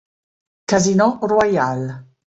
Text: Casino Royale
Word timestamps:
Casino 0.65 1.19
Royale 1.21 1.85